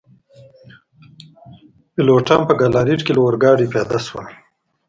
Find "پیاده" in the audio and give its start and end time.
3.73-3.99